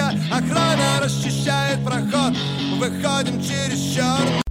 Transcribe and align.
Охрана 0.00 1.00
расчищает 1.02 1.84
проход. 1.84 2.34
Выходим 2.78 3.42
через 3.42 3.78
черный 3.94 4.42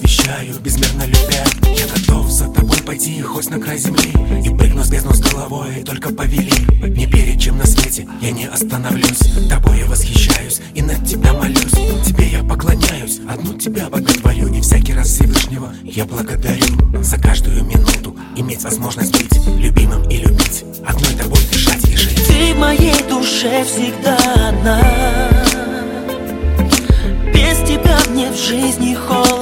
посвящаю 0.00 0.58
Безмерно 0.60 1.04
любя. 1.04 1.44
Я 1.76 1.86
готов 1.86 2.30
за 2.30 2.48
тобой 2.48 2.78
пойти 2.78 3.20
хоть 3.22 3.50
на 3.50 3.60
край 3.60 3.78
земли. 3.78 4.12
И 4.44 4.54
прыгну 4.54 4.82
с 4.82 4.90
бездну 4.90 5.12
с 5.12 5.20
головой, 5.20 5.82
только 5.84 6.10
повели. 6.10 6.52
Не 6.82 7.06
перед 7.06 7.40
чем 7.40 7.58
на 7.58 7.66
свете 7.66 8.06
я 8.20 8.30
не 8.30 8.46
остановлюсь. 8.46 9.20
Тобой 9.48 9.80
я 9.80 9.86
восхищаюсь 9.86 10.60
и 10.74 10.82
над 10.82 11.04
тебя 11.06 11.32
молюсь. 11.32 11.72
Тебе 12.04 12.28
я 12.28 12.42
поклоняюсь, 12.42 13.20
одну 13.28 13.54
тебя 13.54 13.88
боготворю. 13.88 14.48
И 14.54 14.60
всякий 14.60 14.94
раз 14.94 15.08
Всевышнего 15.08 15.72
я 15.84 16.04
благодарю 16.04 17.02
За 17.02 17.18
каждую 17.18 17.64
минуту. 17.64 18.16
Иметь 18.36 18.62
возможность 18.62 19.12
быть 19.12 19.46
Любимым 19.58 20.02
и 20.08 20.16
любить, 20.18 20.64
одной 20.86 21.12
тобой 21.14 21.40
дышать 21.52 21.84
и 21.88 21.96
жить. 21.96 22.26
Ты 22.26 22.54
в 22.54 22.58
моей 22.58 23.02
душе 23.08 23.64
всегда 23.64 24.16
одна. 24.48 24.80
Без 27.34 27.58
тебя 27.68 27.98
мне 28.10 28.30
в 28.30 28.36
жизни 28.36 28.94
холодно 28.94 29.39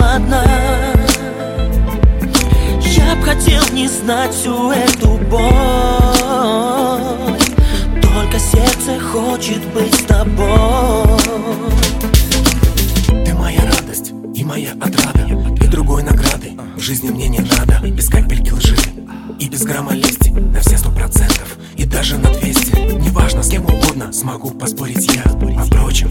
Я 2.83 3.15
б 3.15 3.23
хотел 3.23 3.63
не 3.73 3.87
знать 3.89 4.35
всю 4.35 4.73
эту 4.73 5.11
боль. 5.31 5.41
Только 8.03 8.39
сердце 8.39 8.99
хочет 9.01 9.65
быть 9.73 9.95
с 9.95 10.03
тобой. 10.05 11.19
Ты 13.25 13.35
моя 13.35 13.63
радость 13.65 14.13
и 14.35 14.45
моя 14.45 14.73
отрада 14.73 15.27
И 15.63 15.67
другой 15.69 16.03
награды. 16.03 16.53
В 16.77 16.81
жизни 16.81 17.11
мне 17.11 17.29
не 17.29 17.41
надо 17.41 17.81
Без 17.89 18.09
капельки 18.09 18.51
лжи 18.51 18.77
и 19.39 19.49
без 19.49 19.63
грамма 19.63 19.93
лести 19.93 20.31
На 20.31 20.61
все 20.61 20.77
сто 20.79 20.91
процентов 20.91 21.58
даже 21.89 22.19
на 22.19 22.31
двести. 22.31 22.71
Неважно, 23.01 23.43
с 23.43 23.49
кем 23.49 23.65
угодно 23.65 24.13
смогу 24.13 24.51
поспорить 24.51 25.09
я. 25.15 25.23
А 25.23 25.65
впрочем, 25.65 26.11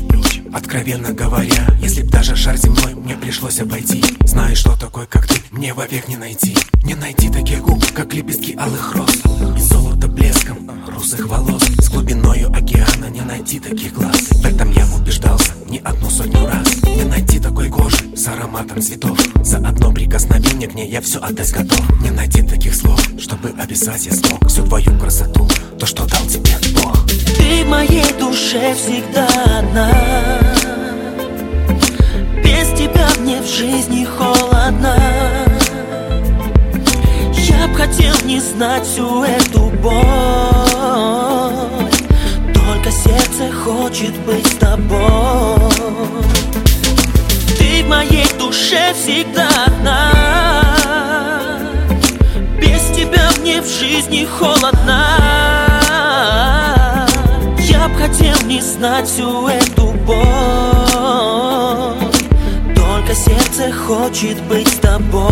откровенно 0.53 1.13
говоря 1.13 1.67
Если 1.81 2.01
б 2.01 2.09
даже 2.09 2.35
шар 2.35 2.57
земной 2.57 2.95
мне 2.95 3.15
пришлось 3.15 3.59
обойти. 3.59 4.03
Знаешь, 4.25 4.57
что 4.57 4.77
такое, 4.77 5.05
как 5.05 5.27
ты, 5.27 5.35
мне 5.51 5.73
вовек 5.73 6.07
не 6.07 6.17
найти. 6.17 6.55
Не 6.83 6.95
найти 6.95 7.29
таких 7.29 7.61
губ, 7.61 7.83
как 7.93 8.13
лепестки 8.13 8.55
алых 8.55 8.95
роз. 8.95 9.15
И 9.55 9.61
золото 9.61 10.07
блеском 10.07 10.69
русых 10.87 11.27
волос. 11.27 11.63
С 11.79 11.89
глубиною 11.89 12.49
океана 12.49 13.05
не 13.09 13.21
найти 13.21 13.59
таких 13.59 13.93
глаз. 13.93 14.29
В 14.29 14.45
этом 14.45 14.71
я 14.71 14.85
убеждался 14.95 15.53
не 15.69 15.79
одну 15.79 16.09
сотню 16.09 16.45
раз. 16.45 16.75
Не 16.83 17.03
найти 17.03 17.39
такой 17.39 17.69
кожи 17.69 18.15
с 18.15 18.27
ароматом 18.27 18.81
цветов. 18.81 19.17
За 19.43 19.57
одно 19.57 19.91
прикосновение 19.91 20.67
к 20.67 20.75
ней 20.75 20.89
я 20.89 21.01
все 21.01 21.19
отдать 21.19 21.51
готов. 21.51 22.01
Не 22.01 22.11
найти 22.11 22.41
таких 22.41 22.75
слов, 22.75 22.99
чтобы 23.19 23.49
описать 23.49 24.05
я 24.05 24.13
смог 24.13 24.47
Всю 24.47 24.63
твою 24.63 24.97
красоту, 24.97 25.47
то, 25.79 25.85
что 25.85 26.05
дал 26.05 26.25
тебе 26.25 26.53
Бог. 26.81 27.05
Ты 27.37 27.63
в 27.63 27.67
моей 27.67 28.11
душе 28.19 28.73
всегда 28.73 29.27
одна. 29.59 29.91
Без 32.43 32.69
тебя 32.77 33.07
мне 33.19 33.41
в 33.41 33.47
жизни 33.47 34.05
холодно. 34.05 34.95
Я 37.33 37.67
б 37.67 37.75
хотел 37.75 38.15
не 38.25 38.39
знать 38.39 38.85
всю 38.85 39.23
эту 39.23 39.69
боль. 39.83 39.93
Только 42.53 42.91
сердце 42.91 43.51
хочет 43.63 44.17
быть 44.25 44.47
с 44.47 44.55
тобой. 44.55 45.71
Ты 47.59 47.83
в 47.83 47.87
моей 47.87 48.27
душе 48.39 48.93
всегда 48.95 49.47
одна. 49.67 50.11
Без 52.59 52.81
тебя 52.97 53.29
мне 53.41 53.61
в 53.61 53.67
жизни 53.67 54.25
холодно 54.25 55.46
хотел 57.97 58.35
не 58.47 58.61
знать 58.61 59.07
всю 59.07 59.47
эту 59.47 59.87
боль. 60.05 60.17
Только 62.75 63.15
сердце 63.15 63.73
хочет 63.73 64.41
быть 64.43 64.67
с 64.67 64.77
тобой 64.77 65.27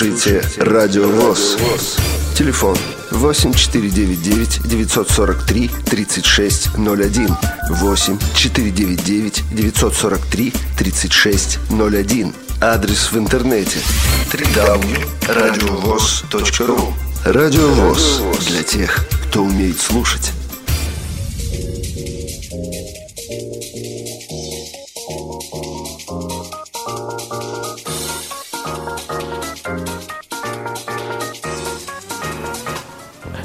слушаете 0.00 0.42
Радио 0.56 1.06
ВОЗ. 1.10 1.58
Телефон 2.34 2.74
8499 3.10 4.62
943 4.64 5.70
3601 5.84 7.36
8 7.68 8.18
499 8.34 9.44
943 9.50 10.54
3601 10.78 12.32
Адрес 12.62 13.12
в 13.12 13.18
интернете 13.18 13.78
www.radiovoz.ru 14.32 16.94
Радио 17.26 17.68
ВОЗ 17.68 18.22
для 18.48 18.62
тех, 18.62 19.04
кто 19.28 19.42
умеет 19.42 19.78
слушать. 19.78 20.32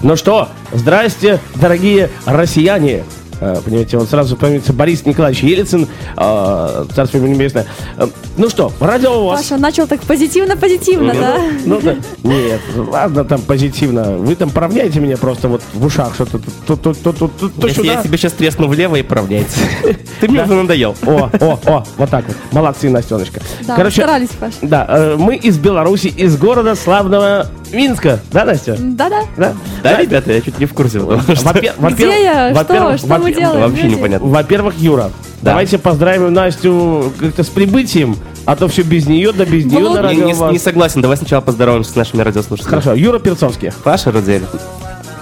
Ну 0.05 0.15
что, 0.15 0.49
здрасте, 0.71 1.39
дорогие 1.55 2.11
россияне. 2.27 3.05
Э, 3.41 3.55
Понимаете, 3.65 3.97
вот 3.97 4.07
сразу 4.07 4.37
помнится 4.37 4.71
Борис 4.71 5.03
Николаевич 5.03 5.41
Ельцин, 5.41 5.87
э, 6.17 6.85
царство 6.95 7.17
ему 7.17 7.27
небесное. 7.27 7.65
Э, 7.97 8.07
Ну 8.37 8.49
что, 8.49 8.71
радио 8.79 9.21
у 9.21 9.27
вас. 9.27 9.41
Паша 9.43 9.57
начал 9.57 9.87
так 9.87 10.01
позитивно-позитивно, 10.01 11.13
да? 11.13 11.37
Ну 11.65 11.79
да. 11.81 11.95
Нет, 12.23 12.61
ладно, 12.75 13.23
там 13.25 13.41
позитивно. 13.41 14.17
Вы 14.17 14.35
там 14.35 14.49
поравняйте 14.49 14.99
меня 14.99 15.17
просто 15.17 15.47
вот 15.47 15.61
в 15.73 15.85
ушах 15.85 16.13
что-то 16.15 16.39
то 16.65 17.67
Если 17.67 17.85
я 17.85 18.01
тебе 18.01 18.17
сейчас 18.17 18.33
тресну 18.33 18.67
влево 18.67 18.95
и 18.95 19.03
поравняется. 19.03 19.59
Ты 20.19 20.27
мне 20.27 20.43
уже 20.43 20.53
надоел. 20.53 20.95
О, 21.05 21.29
о, 21.39 21.59
о, 21.65 21.83
вот 21.97 22.09
так 22.09 22.25
вот. 22.27 22.35
Молодцы, 22.51 22.89
Настеночка. 22.89 23.41
Да, 23.67 23.75
Короче, 23.75 24.01
старались, 24.01 24.29
Паша. 24.39 24.55
да, 24.61 24.85
э, 24.89 25.15
мы 25.17 25.35
из 25.35 25.57
Беларуси, 25.57 26.07
из 26.07 26.37
города 26.37 26.75
славного 26.75 27.47
Минска. 27.71 28.19
Да, 28.31 28.45
Настя? 28.45 28.77
Да-да. 28.79 29.21
Да? 29.37 29.53
Да, 29.83 30.01
ребята, 30.01 30.31
я 30.33 30.41
чуть 30.41 30.59
не 30.59 30.65
в 30.65 30.73
курсе. 30.73 30.99
во-первых- 30.99 31.93
Где 31.93 32.23
я? 32.23 32.53
Что? 32.63 32.97
Что 32.97 33.17
мы 33.17 33.33
делаем? 33.33 33.61
Вообще 33.71 33.87
непонятно. 33.87 34.27
Во-первых, 34.27 34.75
Юра, 34.77 35.11
Да. 35.45 35.51
давайте 35.51 35.77
поздравим 35.77 36.33
Настю 36.33 37.13
как-то 37.19 37.43
с 37.43 37.47
прибытием, 37.49 38.17
а 38.45 38.55
то 38.55 38.67
все 38.67 38.81
без 38.81 39.05
нее, 39.05 39.31
да 39.31 39.45
без 39.45 39.65
нее 39.65 39.89
на 39.89 39.95
Не, 39.97 40.01
радио 40.01 40.25
не- 40.25 40.33
вас. 40.33 40.51
не 40.51 40.57
согласен, 40.59 41.01
давай 41.01 41.17
сначала 41.17 41.41
поздороваемся 41.41 41.91
с 41.91 41.95
нашими 41.95 42.21
радиослушателями. 42.23 42.69
Хорошо, 42.81 42.93
Юра 42.95 43.19
Перцовский. 43.19 43.71
Паша 43.83 44.11
Рудзель. 44.11 44.43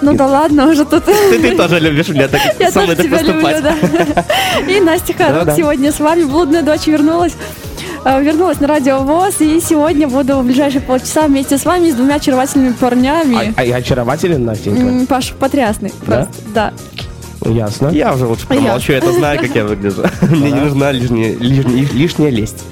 Ну 0.00 0.14
да 0.14 0.26
ладно, 0.26 0.66
уже 0.68 0.84
тут. 0.84 1.04
Ты, 1.04 1.38
ты 1.38 1.56
тоже 1.56 1.78
любишь 1.78 2.08
меня 2.08 2.28
так 2.28 2.40
Я 2.58 2.70
со 2.70 2.80
мной 2.82 2.96
тоже 2.96 3.08
так 3.08 3.20
тебя 3.20 3.32
поступать. 3.34 3.56
люблю, 3.62 4.14
да. 4.66 4.72
И 4.72 4.80
Настя 4.80 5.12
Харок 5.14 5.34
Да-да. 5.34 5.56
сегодня 5.56 5.92
с 5.92 6.00
вами. 6.00 6.24
Блудная 6.24 6.62
дочь 6.62 6.86
вернулась. 6.86 7.32
э, 8.04 8.22
Вернулась 8.22 8.60
на 8.60 8.66
радио 8.66 8.98
ВОЗ, 9.00 9.40
и 9.40 9.60
сегодня 9.60 10.08
буду 10.08 10.36
в 10.38 10.44
ближайшие 10.44 10.80
полчаса 10.82 11.26
вместе 11.26 11.56
с 11.58 11.64
вами 11.64 11.90
с 11.90 11.94
двумя 11.94 12.16
очаровательными 12.16 12.72
парнями. 12.72 13.54
А, 13.56 13.60
а 13.60 13.64
я 13.64 13.76
очарователен, 13.76 14.44
Настенька? 14.44 15.06
Паша 15.06 15.34
потрясный. 15.34 15.92
Просто, 16.04 16.28
да. 16.54 16.72
Ясно. 17.44 17.88
Я 17.88 18.12
уже 18.14 18.26
лучше 18.26 18.46
промолчу, 18.46 18.92
я 18.92 18.98
это 18.98 19.12
знаю, 19.12 19.38
как 19.40 19.54
я 19.54 19.64
выгляжу. 19.64 20.02
Мне 20.22 20.50
не 20.50 20.60
нужна 20.60 20.92
лишняя, 20.92 21.34
лишняя, 21.36 21.86
лишняя 21.92 22.30
лесть. 22.30 22.64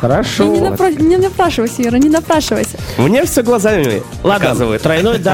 Хорошо. 0.00 0.44
не, 0.44 0.60
напра- 0.60 1.02
не 1.02 1.16
напрашивайся, 1.18 1.82
Ира, 1.82 1.98
не 1.98 2.08
напрашивайся. 2.08 2.78
Мне 2.96 3.22
все 3.26 3.42
глазами 3.42 4.02
Ладно, 4.22 4.46
показывает. 4.46 4.80
тройной 4.82 5.18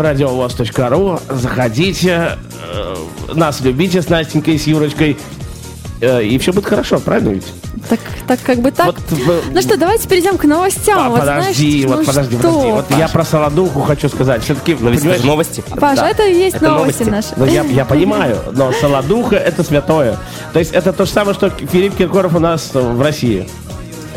w.radiovoz.ru 0.00 1.20
Заходите, 1.30 2.38
э, 2.74 2.94
нас 3.34 3.60
любите 3.60 4.02
с 4.02 4.08
Настенькой, 4.08 4.58
с 4.58 4.66
Юрочкой, 4.66 5.16
и 6.00 6.38
все 6.38 6.52
будет 6.52 6.66
хорошо, 6.66 6.98
правильно 6.98 7.30
ведь? 7.30 7.46
Так, 7.88 8.00
так 8.26 8.38
как 8.42 8.58
бы 8.58 8.70
так. 8.70 8.86
Вот, 8.86 8.96
в- 9.10 9.52
Ну 9.52 9.60
что, 9.62 9.76
давайте 9.76 10.08
перейдем 10.08 10.36
к 10.38 10.44
новостям. 10.44 10.98
А, 10.98 11.08
вот, 11.08 11.20
подожди, 11.20 11.82
знаешь, 11.82 11.86
вот 11.86 11.98
ну 11.98 12.04
подожди, 12.04 12.36
что? 12.38 12.48
подожди. 12.52 12.70
Вот 12.72 12.84
я 12.98 13.08
про 13.08 13.24
солодуху 13.24 13.80
хочу 13.80 14.08
сказать. 14.08 14.42
Все-таки, 14.44 14.76
Но 14.78 14.90
ведь 14.90 15.04
это 15.04 15.18
же 15.18 15.26
новости. 15.26 15.62
Паша, 15.78 16.06
это 16.06 16.26
и 16.26 16.34
есть 16.34 16.56
Это 16.56 16.68
новости, 16.68 17.02
новости. 17.04 17.32
наши. 17.32 17.34
Ну, 17.36 17.46
я, 17.46 17.62
я 17.64 17.84
понимаю, 17.84 18.38
но 18.52 18.72
солодуха 18.72 19.36
это 19.36 19.62
святое. 19.64 20.16
То 20.52 20.58
есть 20.58 20.72
это 20.72 20.92
то 20.92 21.04
же 21.04 21.10
самое, 21.10 21.34
что 21.34 21.50
Филипп 21.50 21.96
Киркоров 21.96 22.34
у 22.34 22.38
нас 22.40 22.70
в 22.72 23.00
России. 23.02 23.48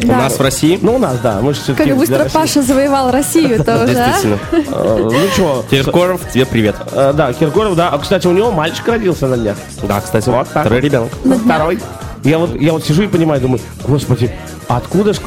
У 0.01 0.07
Да. 0.07 0.17
нас 0.17 0.37
в 0.37 0.41
России. 0.41 0.79
Ну, 0.81 0.95
у 0.95 0.97
нас, 0.97 1.17
да. 1.19 1.39
Мы 1.41 1.53
же 1.53 1.59
Как 1.75 1.95
быстро 1.95 2.27
Паша 2.33 2.61
завоевал 2.61 3.11
Россию 3.11 3.63
тоже, 3.63 3.93
а? 3.97 4.11
Действительно. 4.11 4.39
ну 4.71 5.27
что, 5.33 5.65
Киркоров, 5.69 6.21
тебе 6.33 6.45
привет. 6.45 6.75
э, 6.91 7.13
да, 7.15 7.31
Киркоров, 7.33 7.75
да. 7.75 7.89
А, 7.89 7.97
кстати, 7.99 8.27
у 8.27 8.31
него 8.31 8.51
мальчик 8.51 8.87
родился 8.87 9.27
на 9.27 9.37
днях. 9.37 9.57
Да, 9.83 10.01
кстати, 10.01 10.27
Вот 10.29 10.47
так 10.49 10.63
второй 10.65 10.79
вот. 10.81 10.85
ребенок. 10.85 11.09
Второй. 11.45 11.79
Я 12.23 12.37
вот, 12.39 12.55
я 12.59 12.71
вот 12.73 12.85
сижу 12.85 13.03
и 13.03 13.07
понимаю, 13.07 13.41
думаю, 13.41 13.59
господи, 13.85 14.31
откуда 14.77 15.13
ж... 15.13 15.17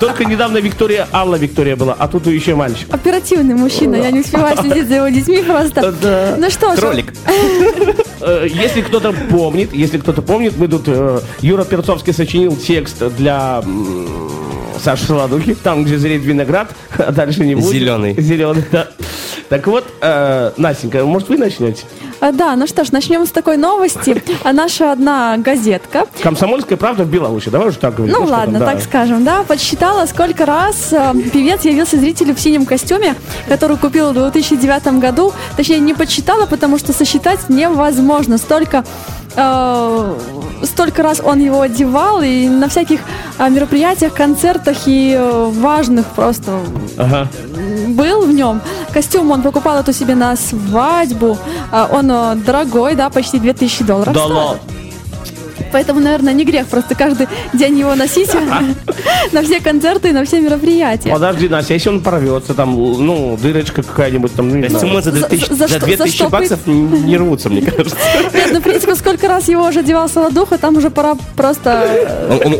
Только 0.00 0.24
недавно 0.24 0.58
Виктория, 0.58 1.06
Алла 1.12 1.36
Виктория 1.36 1.76
была, 1.76 1.94
а 1.98 2.08
тут 2.08 2.26
еще 2.26 2.54
мальчик. 2.54 2.86
Оперативный 2.90 3.54
мужчина, 3.54 3.96
я 3.96 4.10
не 4.10 4.20
успеваю 4.20 4.56
следить 4.58 4.88
за 4.88 4.94
его 4.96 5.08
детьми 5.08 5.42
просто. 5.42 5.92
Да. 6.02 6.36
Ну 6.38 6.50
что 6.50 6.74
ж, 6.74 6.78
Кролик. 6.78 7.12
Э, 8.26 8.46
Если 8.48 8.80
кто-то 8.80 9.12
помнит, 9.30 9.74
если 9.74 9.98
кто-то 9.98 10.22
помнит, 10.22 10.56
мы 10.56 10.66
тут 10.66 10.84
э, 10.86 11.20
Юра 11.42 11.64
Перцовский 11.64 12.14
сочинил 12.14 12.56
текст 12.56 13.02
для 13.18 13.62
Саши 14.82 15.04
Солодухи, 15.04 15.54
там, 15.54 15.84
где 15.84 15.98
зреет 15.98 16.22
виноград, 16.22 16.70
а 16.96 17.12
дальше 17.12 17.44
не 17.44 17.54
будет. 17.54 17.70
Зелёный. 17.70 18.14
Зеленый, 18.18 18.64
да. 18.72 18.88
Так 19.50 19.66
вот, 19.66 19.84
э, 20.00 20.52
Настенька, 20.56 21.04
может 21.04 21.28
вы 21.28 21.36
начнете? 21.36 21.84
А, 22.24 22.32
да, 22.32 22.56
ну 22.56 22.66
что 22.66 22.84
ж, 22.84 22.92
начнем 22.92 23.26
с 23.26 23.30
такой 23.30 23.58
новости. 23.58 24.22
А 24.44 24.54
наша 24.54 24.92
одна 24.92 25.36
газетка, 25.36 26.06
Комсомольская 26.22 26.78
правда 26.78 27.04
в 27.04 27.08
Беларуси, 27.08 27.50
давай 27.50 27.68
уже 27.68 27.76
так 27.76 27.96
говорить. 27.96 28.16
ну 28.16 28.24
ладно, 28.24 28.58
там, 28.58 28.66
да. 28.66 28.72
так 28.72 28.82
скажем, 28.82 29.24
да, 29.24 29.42
подсчитала, 29.42 30.06
сколько 30.06 30.46
раз 30.46 30.90
э, 30.92 31.12
певец 31.30 31.66
явился 31.66 31.98
зрителю 31.98 32.34
в 32.34 32.40
синем 32.40 32.64
костюме, 32.64 33.14
который 33.46 33.76
купил 33.76 34.10
в 34.10 34.14
2009 34.14 35.00
году. 35.00 35.34
Точнее, 35.58 35.80
не 35.80 35.92
подсчитала, 35.92 36.46
потому 36.46 36.78
что 36.78 36.94
сосчитать 36.94 37.50
невозможно. 37.50 38.38
Столько 38.38 38.84
э, 39.36 40.14
столько 40.62 41.02
раз 41.02 41.20
он 41.24 41.40
его 41.40 41.60
одевал, 41.60 42.22
и 42.22 42.48
на 42.48 42.68
всяких 42.68 43.00
э, 43.38 43.50
мероприятиях, 43.50 44.14
концертах 44.14 44.76
и 44.86 45.14
э, 45.16 45.50
важных 45.52 46.06
просто 46.06 46.58
Ага. 46.96 47.28
был 47.88 48.22
в 48.22 48.32
нем. 48.32 48.60
Костюм 48.92 49.30
он 49.30 49.42
покупал 49.42 49.78
это 49.78 49.92
себе 49.92 50.14
на 50.14 50.36
свадьбу. 50.36 51.38
А, 51.70 51.88
Он 51.90 52.10
дорогой, 52.46 52.94
да, 52.94 53.10
почти 53.10 53.38
2000 53.38 53.84
долларов. 53.84 54.14
Да 54.14 54.26
ладно. 54.26 54.60
Поэтому, 55.72 55.98
наверное, 55.98 56.32
не 56.32 56.44
грех 56.44 56.68
просто 56.68 56.94
каждый 56.94 57.26
день 57.52 57.80
его 57.80 57.96
носить 57.96 58.30
на 59.32 59.42
все 59.42 59.60
концерты 59.60 60.10
и 60.10 60.12
на 60.12 60.24
все 60.24 60.40
мероприятия. 60.40 61.10
Подожди, 61.10 61.48
Настя, 61.48 61.74
если 61.74 61.88
он 61.88 62.00
порвется, 62.00 62.54
там, 62.54 62.76
ну, 62.76 63.36
дырочка 63.42 63.82
какая-нибудь, 63.82 64.32
там, 64.34 64.50
ну, 64.50 64.54
не 64.56 64.68
знаю. 64.68 65.02
За 65.02 65.10
За- 65.10 65.10
2000, 65.10 65.48
за 65.48 65.54
за 65.56 65.68
что- 65.68 65.86
2000 65.86 65.98
заштопает? 66.10 66.50
баксов 66.50 66.66
не 66.68 67.16
рвутся, 67.16 67.50
мне 67.50 67.62
кажется. 67.62 67.96
Нет, 68.32 68.50
ну, 68.52 68.60
в 68.60 68.62
принципе, 68.62 68.94
сколько 68.94 69.26
раз 69.26 69.48
его 69.48 69.66
уже 69.66 69.80
одевал 69.80 70.08
Солодуха, 70.08 70.58
там 70.58 70.76
уже 70.76 70.90
пора 70.90 71.16
просто 71.36 71.88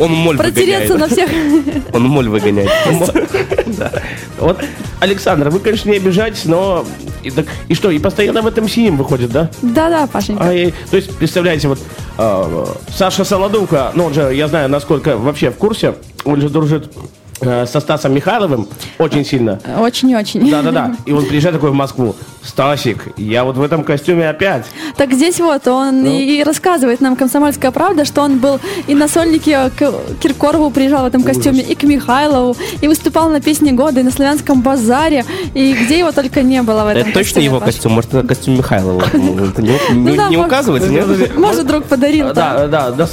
Он, 0.00 0.10
моль 0.10 0.36
протереться 0.36 0.96
на 0.98 1.06
всех. 1.06 1.30
Он 1.92 2.02
моль 2.02 2.28
выгоняет. 2.28 2.70
Вот, 4.40 4.58
Александр, 5.00 5.50
вы, 5.50 5.60
конечно, 5.60 5.88
не 5.90 5.96
обижайтесь, 5.98 6.44
но... 6.46 6.84
И, 7.24 7.30
так- 7.30 7.46
и 7.68 7.74
что, 7.74 7.90
и 7.90 7.98
постоянно 7.98 8.42
в 8.42 8.46
этом 8.46 8.68
синем 8.68 8.96
выходит, 8.96 9.30
да? 9.32 9.50
Да-да, 9.62 10.06
Пашенька. 10.06 10.44
А, 10.48 10.52
и- 10.52 10.70
то 10.90 10.96
есть, 10.96 11.16
представляете, 11.16 11.68
вот 11.68 11.78
э, 12.18 12.66
Саша 12.94 13.24
Солодовка, 13.24 13.92
ну, 13.94 14.04
он 14.04 14.14
же, 14.14 14.34
я 14.34 14.46
знаю, 14.48 14.68
насколько 14.68 15.16
вообще 15.16 15.50
в 15.50 15.56
курсе, 15.56 15.94
он 16.24 16.40
же 16.40 16.48
дружит 16.50 16.92
со 17.40 17.80
Стасом 17.80 18.14
Михайловым 18.14 18.68
очень 18.98 19.24
сильно. 19.24 19.58
Очень-очень. 19.78 20.48
Да-да-да. 20.50 20.96
И 21.04 21.12
он 21.12 21.24
приезжает 21.26 21.54
такой 21.56 21.70
в 21.70 21.74
Москву. 21.74 22.14
Стасик, 22.42 23.08
я 23.18 23.44
вот 23.44 23.56
в 23.56 23.62
этом 23.62 23.84
костюме 23.84 24.28
опять. 24.28 24.66
Так 24.96 25.12
здесь 25.12 25.40
вот 25.40 25.66
он 25.66 26.02
Ну. 26.02 26.10
и, 26.10 26.42
рассказывает 26.42 27.00
нам 27.00 27.16
«Комсомольская 27.16 27.70
правда», 27.70 28.04
что 28.04 28.22
он 28.22 28.38
был 28.38 28.60
и 28.86 28.94
на 28.94 29.08
сольнике 29.08 29.70
к 29.76 29.92
Киркорову 30.20 30.70
приезжал 30.70 31.02
в 31.04 31.06
этом 31.06 31.22
костюме, 31.22 31.60
и 31.60 31.74
к 31.74 31.82
Михайлову, 31.84 32.56
и 32.80 32.86
выступал 32.88 33.30
на 33.30 33.40
«Песне 33.40 33.72
года», 33.72 34.00
и 34.00 34.02
на 34.02 34.10
«Славянском 34.10 34.60
базаре», 34.62 35.24
и 35.54 35.72
где 35.74 35.98
его 35.98 36.12
только 36.12 36.42
не 36.42 36.62
было 36.62 36.84
в 36.84 36.88
этом 36.88 37.02
Это 37.02 37.12
точно 37.12 37.40
его 37.40 37.58
Паш. 37.60 37.74
костюм? 37.74 37.92
Может, 37.92 38.14
это 38.14 38.26
костюм 38.28 38.56
Михайлова? 38.58 39.02
Ну, 39.14 40.10
Не 40.10 40.16
может- 40.16 40.46
указывается, 40.46 40.90
нет? 40.90 41.34
Может, 41.36 41.66
друг 41.66 41.84
подарил, 41.84 42.32
да. 42.34 42.66
Да, 42.66 42.90
да, 42.90 43.06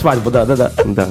на 0.86 1.08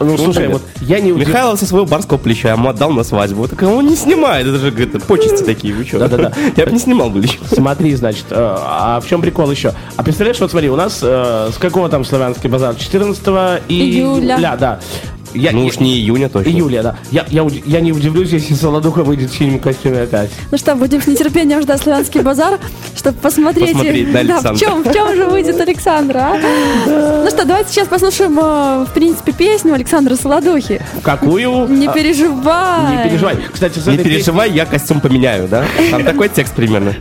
да, 0.00 0.06
да, 0.06 0.06
да. 0.06 0.16
Да. 0.16 0.16
Ну, 0.16 0.16
слушай, 0.18 0.48
вот 0.48 0.62
я 0.80 1.00
не 1.00 1.12
удив- 1.12 1.28
Михайлов 1.28 1.58
со 1.58 1.66
своего 1.66 1.86
барского 1.86 2.18
плеча 2.18 2.52
ему 2.52 2.68
отдал 2.68 2.90
на 2.90 3.04
свадьбу. 3.04 3.46
Так 3.48 3.62
он 3.62 3.86
не 3.86 3.96
снимает, 3.96 4.46
это 4.46 4.58
же 4.58 4.70
говорит, 4.70 5.02
почести 5.04 5.42
такие, 5.44 5.74
вы 5.74 5.84
что? 5.84 5.98
Да-да-да. 6.00 6.32
Я 6.56 6.66
бы 6.66 6.72
не 6.72 6.78
снимал 6.78 7.10
бы 7.10 7.20
лично. 7.20 7.46
Смотри, 7.46 7.94
значит, 7.94 8.24
э, 8.30 8.34
а 8.36 9.00
в 9.00 9.06
чем 9.06 9.20
прикол 9.20 9.50
еще? 9.50 9.72
А 9.96 10.02
представляешь, 10.02 10.40
вот 10.40 10.50
смотри, 10.50 10.70
у 10.70 10.76
нас 10.76 11.00
э, 11.02 11.50
с 11.54 11.58
какого 11.58 11.88
там 11.88 12.04
славянский 12.04 12.48
базар? 12.48 12.74
14 12.74 13.22
Июля. 13.68 14.36
да. 14.56 14.80
Я, 15.34 15.52
Ну 15.52 15.60
я- 15.62 15.66
уж 15.66 15.78
не 15.80 15.94
июня 15.96 16.28
точно. 16.28 16.50
Июля, 16.50 16.82
да. 16.82 16.96
Я, 17.10 17.24
я, 17.30 17.46
я 17.66 17.80
не 17.80 17.92
удивлюсь, 17.92 18.30
если 18.30 18.54
Солодуха 18.54 19.02
выйдет 19.04 19.30
в 19.30 19.36
синем 19.38 19.58
костюме 19.58 20.02
опять. 20.02 20.30
Ну 20.50 20.58
что, 20.58 20.74
будем 20.74 21.00
с 21.00 21.06
нетерпением 21.06 21.62
ждать 21.62 21.80
«Славянский 21.82 22.20
базар», 22.22 22.58
чтобы 22.96 23.18
посмотреть, 23.18 23.72
Посмотреть 23.72 24.12
да, 24.12 24.18
Александра. 24.20 24.54
в, 24.54 24.58
чем, 24.60 24.82
в 24.84 24.92
чем 24.92 25.14
же 25.16 25.26
выйдет 25.26 25.60
Александр, 25.60 26.16
а? 26.16 26.36
Ну 27.24 27.28
что, 27.30 27.44
давайте 27.44 27.70
сейчас 27.70 27.88
послушаем, 27.88 28.38
э, 28.38 28.84
в 28.88 28.92
принципе, 28.92 29.32
песню 29.32 29.74
Александра 29.74 30.16
Солодухи. 30.16 30.82
Какую? 31.02 31.68
Не 31.68 31.86
А, 31.86 31.92
переживай. 31.92 32.96
не 32.96 33.08
переживай. 33.10 33.36
Кстати, 33.52 33.78
Не 33.88 33.98
переживай, 33.98 34.50
я 34.50 34.66
костюм 34.66 35.00
поменяю, 35.00 35.48
да? 35.48 35.64
Там 35.90 36.04
такой 36.04 36.28
текст 36.28 36.54
примерно. 36.54 36.94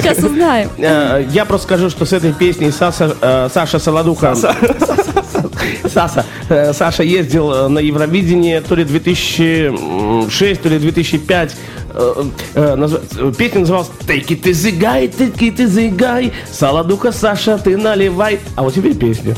Сейчас 0.00 0.18
узнаем. 0.18 0.68
э, 0.78 1.26
я 1.32 1.44
просто 1.44 1.66
скажу, 1.66 1.90
что 1.90 2.04
с 2.04 2.12
этой 2.12 2.32
песней 2.32 2.70
Саша, 2.70 3.14
э, 3.20 3.48
Саша 3.52 3.78
Солодуха... 3.78 4.34
Саша, 5.92 6.24
э, 6.48 6.72
Саша 6.72 7.02
ездил 7.02 7.52
э, 7.52 7.68
на 7.68 7.78
Евровидение 7.78 8.60
то 8.60 8.74
ли 8.74 8.84
2006, 8.84 10.62
то 10.62 10.68
ли 10.68 10.78
2005. 10.78 11.56
Э, 11.92 13.32
Песня 13.36 13.60
называлась 13.60 13.90
«Take 14.06 14.28
it 14.28 14.42
easy, 14.42 14.78
guy, 14.78 15.08
take 15.08 15.38
it 15.38 15.56
easy, 15.56 15.90
guy». 15.90 16.32
Солодуха, 16.50 17.12
Саша, 17.12 17.58
ты 17.58 17.76
наливай. 17.76 18.38
А 18.56 18.62
вот 18.62 18.74
теперь 18.74 18.94
песня. 18.94 19.34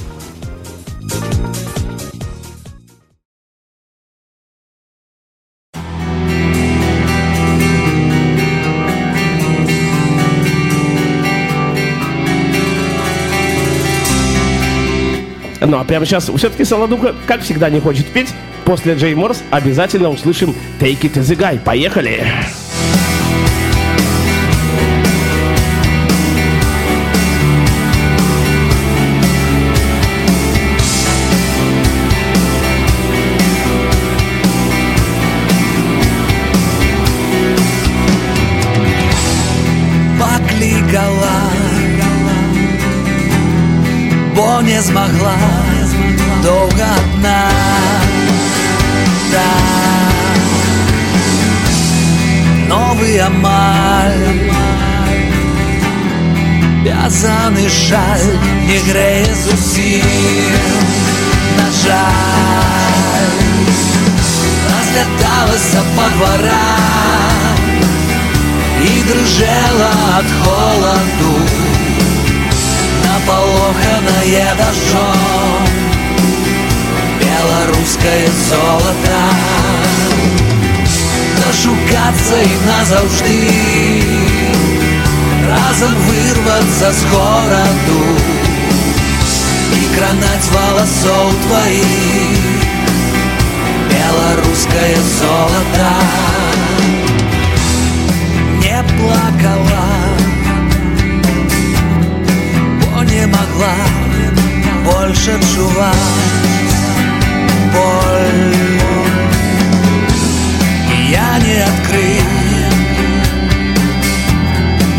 Ну, 15.73 15.79
а 15.79 15.85
прямо 15.85 16.05
сейчас 16.05 16.29
все-таки 16.29 16.65
Солодуха, 16.65 17.15
как 17.27 17.41
всегда, 17.41 17.71
не 17.71 17.81
хочет 17.81 18.05
петь. 18.09 18.29
После 18.67 18.93
Джей 18.93 19.15
Морс 19.15 19.43
обязательно 19.51 20.11
услышим 20.11 20.55
Take 20.79 21.01
It 21.01 21.15
As 21.15 21.35
Guy. 21.35 21.59
Поехали! 21.59 22.23
покликала, 22.23 23.72
бо 44.36 44.62
не 44.62 44.82
змогла 44.82 45.38
довго 46.44 46.86
одна. 47.00 47.50
Так, 49.32 50.38
новый 52.68 53.20
амаль, 53.20 54.52
в'язаний 56.84 57.70
шаль 57.70 58.30
не 58.68 58.78
греє 58.78 59.36
зусім, 59.44 60.04
на 61.58 61.72
жаль, 61.84 63.38
розліталася 64.70 65.82
по 65.96 66.04
дворах 66.16 66.88
и 68.82 69.04
дрожала 69.04 69.92
от 70.20 70.26
холоду 70.44 71.61
Наполоханное 73.25 74.55
дождем 74.57 75.63
Белорусское 77.21 78.27
золото. 78.49 79.19
Дошукаться 81.37 82.37
и 82.43 82.67
назавжди. 82.67 84.05
Разом 85.49 85.95
вырваться 85.95 86.93
с 86.93 87.05
городу. 87.11 88.01
И 89.73 89.97
кранать 89.97 90.51
волосов 90.51 91.35
твоих. 91.47 92.63
Белорусское 93.89 94.97
золото. 95.21 95.91
Не 98.59 98.83
плакала, 98.99 99.92
больше 104.85 105.39
чувать 105.55 105.97
боль. 107.73 108.55
Я 111.11 111.39
не 111.39 111.61
открыл, 111.63 112.31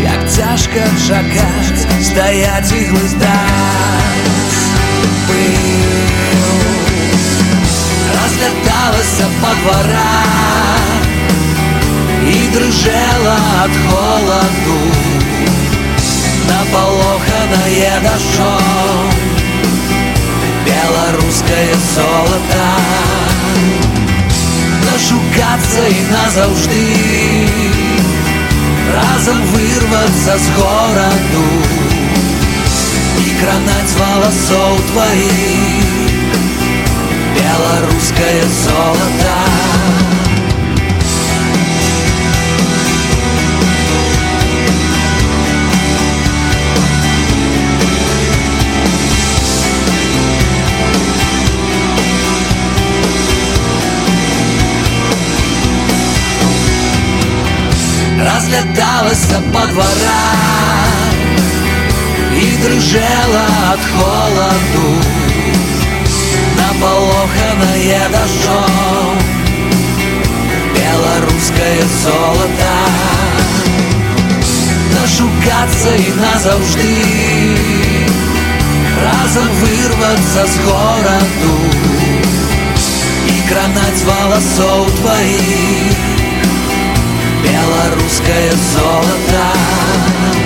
як 0.02 0.30
тяжко 0.30 0.80
чакать, 1.08 2.04
стоять 2.04 2.72
і 2.72 2.84
глиздать 2.84 3.30
пыл. 5.28 5.74
По 9.40 9.54
дворах, 9.62 10.80
и 12.26 12.48
дрожала 12.52 13.36
от 13.64 13.70
холоду 13.86 14.94
Наполоханное 17.44 18.00
дождем 18.00 19.10
Белорусское 20.64 21.74
золото. 21.94 22.64
Дошукаться 24.90 25.86
и 25.88 26.00
назавжди. 26.10 27.48
Разом 28.94 29.42
вырваться 29.42 30.38
с 30.38 30.48
городу. 30.56 31.44
И 33.18 33.30
кранать 33.40 33.92
волосов 33.98 34.80
твоих. 34.92 35.84
Белорусское 37.34 38.42
золото 38.64 39.43
Дрожала 62.84 63.46
от 63.72 63.80
холоду 63.80 64.88
Наполоханное 66.58 68.08
дождем 68.10 69.18
Белорусское 70.74 71.80
золото 72.02 72.74
Дошукаться 74.92 75.94
и 75.96 76.12
назавжди. 76.12 77.56
Разом 79.02 79.48
вырваться 79.60 80.46
с 80.46 80.56
городу 80.64 81.54
И 83.28 83.48
кранать 83.48 84.04
волосов 84.04 84.90
твоих. 85.00 85.96
Белорусское 87.42 88.52
золото. 88.74 90.43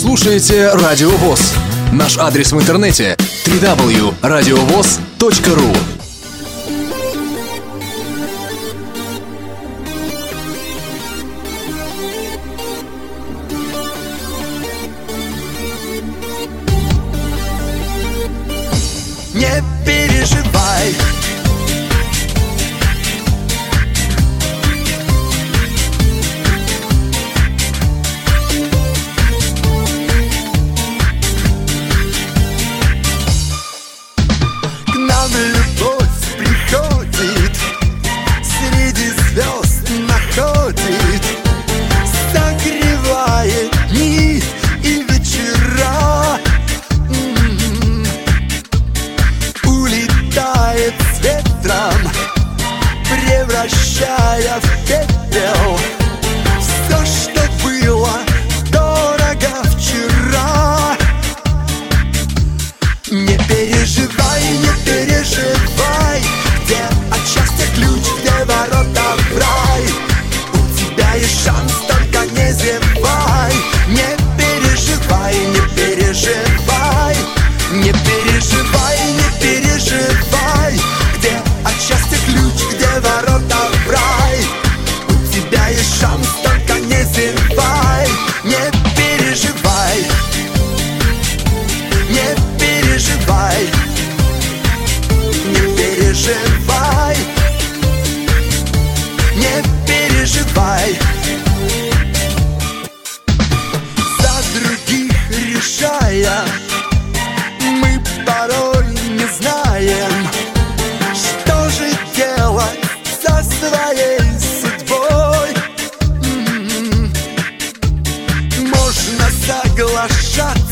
Слушаете 0.00 0.70
Радио 0.70 1.10
ВОЗ. 1.10 1.54
Наш 1.92 2.16
адрес 2.16 2.52
в 2.52 2.58
интернете 2.58 3.18
www.radiovoz.ru 3.44 5.99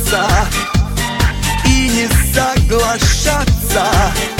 смеяться 0.08 0.26
и 1.64 1.88
не 1.88 2.08
соглашаться. 2.32 4.37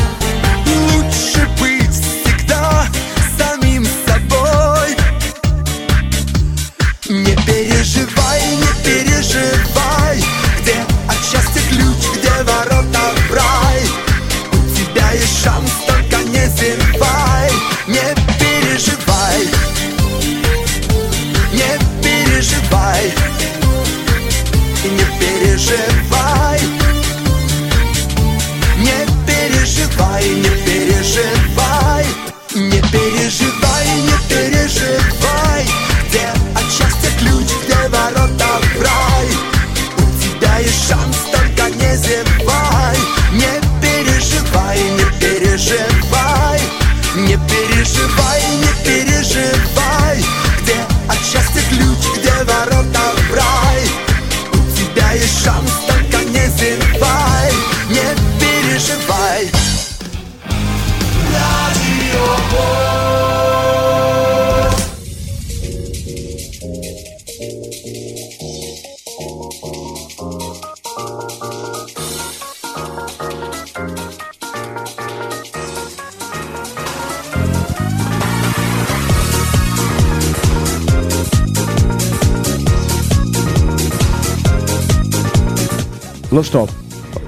Ну 86.39 86.45
что, 86.45 86.69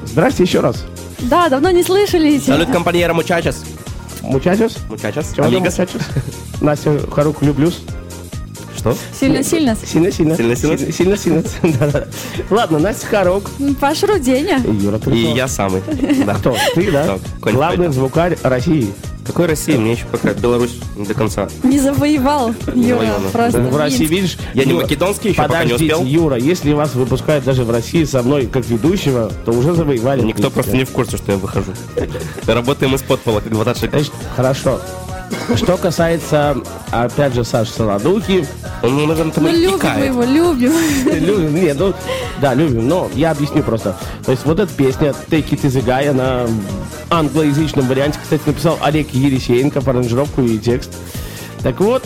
здрасте 0.04 0.44
еще 0.44 0.60
раз. 0.60 0.84
Да, 1.18 1.48
давно 1.48 1.72
не 1.72 1.82
слышались. 1.82 2.44
Салют, 2.44 2.70
компаньера 2.70 3.12
Мучачес. 3.12 3.64
Мучачес? 4.22 4.76
Мучачес. 4.88 5.36
Амигос. 5.36 5.78
Настя 6.60 6.96
Харук, 7.10 7.42
люблюс. 7.42 7.80
Что? 8.76 8.96
Сильно-сильно. 9.18 9.74
Сильно-сильно. 9.74 10.36
Сильно-сильно? 10.36 10.92
Сильно-сильно. 10.92 11.42
Ладно, 12.50 12.78
Настя 12.78 13.08
Харук. 13.08 13.50
Паш 13.80 14.04
Руденя. 14.04 14.58
И 14.64 14.70
Юра 14.76 14.98
И 14.98 15.00
Трусов. 15.00 15.36
я 15.36 15.48
самый. 15.48 15.82
Да. 16.24 16.34
Кто? 16.34 16.56
Ты, 16.76 16.92
да? 16.92 17.18
Главный 17.40 17.88
звукарь 17.88 18.38
России. 18.44 18.94
Какой 19.30 19.46
России? 19.46 19.76
Мне 19.76 19.92
еще 19.92 20.06
пока 20.06 20.34
Беларусь 20.34 20.80
не 20.96 21.06
до 21.06 21.14
конца. 21.14 21.48
Не 21.62 21.78
завоевал, 21.78 22.52
Юра. 22.74 23.06
Просто 23.32 23.60
В 23.60 23.76
России, 23.76 24.04
видишь? 24.04 24.36
Я 24.54 24.64
не 24.64 24.72
македонский 24.72 25.28
еще 25.28 25.42
пока 25.42 25.62
не 25.62 25.74
успел. 25.74 26.04
Юра, 26.04 26.36
если 26.36 26.72
вас 26.72 26.96
выпускают 26.96 27.44
даже 27.44 27.62
в 27.62 27.70
России 27.70 28.02
со 28.02 28.24
мной 28.24 28.48
как 28.48 28.66
ведущего, 28.66 29.30
то 29.44 29.52
уже 29.52 29.72
завоевали. 29.74 30.22
Никто 30.22 30.50
просто 30.50 30.76
не 30.76 30.82
в 30.82 30.90
курсе, 30.90 31.16
что 31.16 31.30
я 31.30 31.38
выхожу. 31.38 31.72
Работаем 32.44 32.96
из-под 32.96 33.20
пола, 33.20 33.38
как 33.38 33.52
два 33.52 33.64
тачика. 33.64 33.90
Значит, 33.90 34.12
хорошо. 34.34 34.80
Что 35.56 35.76
касается, 35.76 36.56
опять 36.90 37.34
же, 37.34 37.44
Саши 37.44 37.72
Солодухи, 37.72 38.46
Он, 38.82 39.06
наверное, 39.06 39.32
там 39.32 39.44
Ну, 39.44 39.50
любим 39.50 39.70
мы 39.72 39.78
икает. 39.78 40.06
его, 40.06 40.22
любим. 40.24 40.72
любим, 41.04 41.54
нет, 41.54 41.76
ну, 41.78 41.94
да, 42.40 42.54
любим, 42.54 42.88
но 42.88 43.08
я 43.14 43.30
объясню 43.32 43.62
просто. 43.62 43.96
То 44.24 44.32
есть 44.32 44.44
вот 44.44 44.58
эта 44.58 44.72
песня 44.72 45.14
Take 45.28 45.50
It 45.50 45.62
Easy 45.62 45.84
Guy, 45.84 46.08
она 46.08 46.46
в 46.46 47.12
англоязычном 47.12 47.86
варианте, 47.88 48.18
кстати, 48.22 48.42
написал 48.46 48.78
Олег 48.82 49.10
Ересеенко 49.12 49.80
по 49.82 49.90
аранжировку 49.90 50.42
и 50.42 50.58
текст. 50.58 50.90
Так 51.62 51.80
вот, 51.80 52.04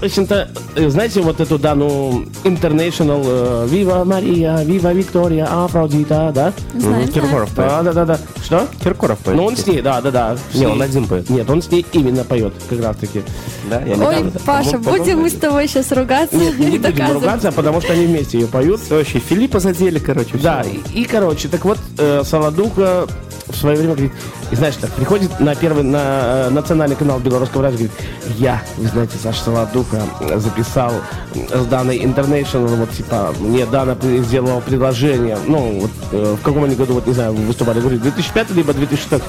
в 0.00 0.04
общем-то, 0.04 0.48
э, 0.76 0.88
знаете, 0.88 1.20
вот 1.20 1.40
эту 1.40 1.58
данную 1.58 2.26
International 2.44 3.66
Viva 3.68 4.04
Maria, 4.04 4.64
Viva 4.64 4.94
Victoria, 4.94 5.46
Афродита, 5.64 6.32
да? 6.34 6.52
Знаем. 6.74 7.08
Киркоров 7.08 7.50
поет. 7.50 7.68
Да, 7.68 7.82
да, 7.82 7.92
да, 7.92 8.04
да. 8.06 8.18
Что? 8.42 8.66
Киркоров 8.82 9.18
поет. 9.18 9.36
Ну, 9.36 9.44
он 9.44 9.56
с 9.56 9.66
ней, 9.66 9.82
да, 9.82 10.00
да, 10.00 10.10
да. 10.10 10.36
Не, 10.54 10.66
он 10.66 10.80
один 10.80 11.06
поет. 11.06 11.28
Нет, 11.28 11.48
он 11.50 11.60
с 11.62 11.70
ней 11.70 11.84
именно 11.92 12.24
поет, 12.24 12.54
как 12.68 12.80
раз 12.82 12.96
таки. 12.96 13.22
Да, 13.68 13.80
я 13.82 13.92
Ой, 13.94 13.98
недавно- 13.98 14.32
Паша, 14.46 14.78
будем 14.78 15.20
мы 15.20 15.30
с 15.30 15.34
тобой 15.34 15.68
сейчас 15.68 15.92
ругаться 15.92 16.36
Нет, 16.36 16.58
не 16.58 16.66
будем 16.78 16.82
доказывать. 16.82 17.22
ругаться, 17.22 17.52
потому 17.52 17.80
что 17.80 17.92
они 17.92 18.06
вместе 18.06 18.38
ее 18.38 18.46
поют. 18.46 18.80
И 18.90 19.02
Филиппа 19.04 19.60
задели, 19.60 19.98
короче. 19.98 20.38
Да, 20.38 20.64
и, 20.94 21.04
короче, 21.04 21.48
так 21.48 21.64
вот, 21.64 21.78
э, 21.98 22.22
Солодуха 22.24 23.06
в 23.50 23.56
свое 23.56 23.76
время 23.76 23.94
говорит, 23.94 24.12
и 24.50 24.56
знаешь, 24.56 24.76
так, 24.76 24.90
приходит 24.90 25.40
на 25.40 25.54
первый, 25.54 25.84
на 25.84 25.98
э, 25.98 26.50
национальный 26.50 26.96
канал 26.96 27.20
белорусского 27.20 27.64
радио, 27.64 27.78
говорит, 27.78 27.92
я, 28.38 28.62
вы 28.76 28.88
знаете, 28.88 29.16
Саша 29.22 29.44
Солодуха 29.44 30.02
записал 30.36 30.92
с 31.34 31.66
Даной 31.66 31.98
International, 31.98 32.76
вот, 32.76 32.90
типа, 32.90 33.34
мне 33.40 33.66
Дана 33.66 33.96
сделала 34.00 34.60
предложение, 34.60 35.38
ну, 35.46 35.80
вот, 35.80 35.90
э, 36.12 36.36
в 36.40 36.42
каком 36.42 36.64
они 36.64 36.74
году, 36.74 36.94
вот, 36.94 37.06
не 37.06 37.14
знаю, 37.14 37.32
вы 37.32 37.44
выступали, 37.44 37.80
говорит, 37.80 38.02
2005 38.02 38.50
либо 38.52 38.72
2006 38.72 39.22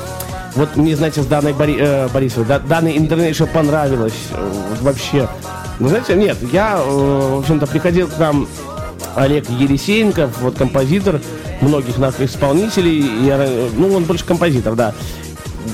вот 0.55 0.75
мне, 0.75 0.95
знаете, 0.95 1.21
с 1.21 1.25
Даной 1.25 1.53
Бори, 1.53 1.77
э, 1.79 2.07
Борисовой, 2.09 2.45
да, 2.45 2.59
Данной 2.59 2.97
International 2.97 3.47
понравилось, 3.47 4.27
э, 4.31 4.75
вообще. 4.81 5.27
Ну, 5.79 5.87
знаете, 5.87 6.15
нет, 6.15 6.37
я, 6.51 6.77
э, 6.77 6.81
в 6.85 7.39
общем-то, 7.39 7.67
приходил 7.67 8.07
к 8.07 8.17
нам 8.17 8.47
Олег 9.15 9.49
Ересеенко, 9.49 10.29
вот 10.41 10.57
композитор 10.57 11.21
многих 11.61 11.97
наших 11.97 12.21
исполнителей. 12.21 13.05
Э, 13.29 13.69
ну, 13.75 13.93
он 13.93 14.03
больше 14.05 14.25
композитор, 14.25 14.75
да. 14.75 14.93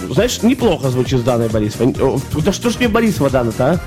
Знаешь, 0.09 0.41
неплохо 0.43 0.89
звучит 0.89 1.19
с 1.19 1.23
Даной 1.23 1.47
Борисовой. 1.49 1.95
О, 2.01 2.19
Да 2.43 2.51
что 2.51 2.69
ж 2.69 2.75
мне 2.79 2.87
Борисова 2.89 3.29
Дана-то, 3.29 3.65
а? 3.71 3.79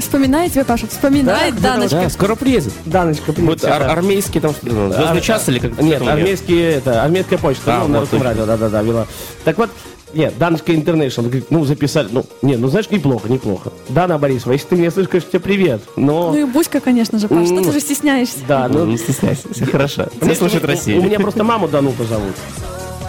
Вспоминает 0.00 0.52
тебя, 0.52 0.64
Паша, 0.64 0.86
вспоминает 0.86 1.54
Да, 1.56 1.74
Даночка. 1.74 2.00
Да, 2.02 2.10
скоро 2.10 2.34
приедет. 2.34 2.72
Даночка, 2.84 3.32
привет. 3.32 3.62
Вот 3.62 3.64
ар- 3.70 3.88
армейский 3.90 4.40
там 4.40 4.52
что 4.52 4.66
Ар- 4.66 4.92
Звездный 4.92 5.20
час 5.22 5.48
или 5.48 5.58
как 5.58 5.80
Нет, 5.80 6.02
армейский, 6.06 6.60
это, 6.60 7.02
армейская 7.02 7.38
почта, 7.38 7.76
А, 7.76 7.78
ну, 7.80 7.88
на 7.88 7.94
вот 7.94 8.00
русском 8.00 8.18
точно. 8.18 8.30
радио, 8.30 8.46
да-да-да, 8.46 8.82
вела. 8.82 9.06
Так 9.44 9.56
вот, 9.58 9.70
нет, 10.14 10.36
Даночка 10.38 10.74
Интернешнл, 10.74 11.22
говорит, 11.24 11.46
ну, 11.50 11.64
записали, 11.64 12.08
ну, 12.10 12.24
не, 12.42 12.56
ну, 12.56 12.68
знаешь, 12.68 12.90
неплохо, 12.90 13.28
неплохо. 13.28 13.72
Дана 13.88 14.18
Борисова, 14.18 14.52
если 14.52 14.68
ты 14.68 14.76
меня 14.76 14.90
слышишь, 14.90 15.10
конечно, 15.10 15.30
тебе 15.30 15.40
привет, 15.40 15.82
но... 15.96 16.32
Ну 16.32 16.38
и 16.38 16.44
Буська, 16.44 16.80
конечно 16.80 17.18
же, 17.18 17.28
Паш, 17.28 17.46
что 17.46 17.62
ты 17.62 17.72
же 17.72 17.80
стесняешься. 17.80 18.38
Да, 18.46 18.68
Ну, 18.68 18.80
ну, 18.80 18.86
не 18.86 18.98
стесняйся, 18.98 19.42
все 19.52 19.66
хорошо. 19.66 20.04
Тебя 20.06 20.26
Мне- 20.26 20.34
слушает 20.34 20.64
у- 20.64 20.66
Россия. 20.66 20.98
У 20.98 21.02
меня 21.02 21.18
просто 21.20 21.44
маму 21.44 21.68
Данута 21.68 22.04
зовут. 22.04 22.34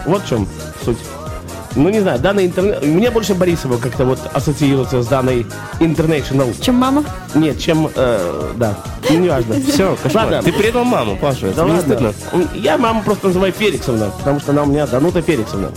Вот 0.06 0.24
в 0.24 0.28
чем 0.28 0.48
суть. 0.84 0.98
Ну, 1.76 1.88
не 1.90 2.00
знаю, 2.00 2.20
Дана 2.20 2.44
Интернет... 2.44 2.84
Мне 2.84 3.12
больше 3.12 3.36
Борисова 3.36 3.78
как-то 3.78 4.04
вот 4.04 4.20
ассоциируется 4.34 5.04
с 5.04 5.08
Даной 5.08 5.46
International. 5.80 6.54
Чем 6.62 6.76
мама? 6.76 7.06
Нет, 7.36 7.60
чем... 7.60 7.90
э, 7.96 8.52
да, 8.58 8.78
ну, 9.10 9.20
неважно. 9.20 9.56
Все, 9.72 9.96
кошмар. 10.02 10.26
Ладно. 10.32 10.42
Ты 10.44 10.52
предал 10.58 10.84
маму, 10.84 11.16
Паша. 11.22 11.54
Да 11.54 11.66
ладно. 11.66 11.82
стыдно. 11.82 12.14
Я 12.56 12.78
маму 12.78 13.04
просто 13.04 13.28
называю 13.28 13.54
Феликсовна, 13.54 14.12
потому 14.18 14.40
что 14.40 14.52
она 14.52 14.64
у 14.64 14.66
меня 14.66 14.88
Данута 14.88 15.22
Феликсовна. 15.22 15.72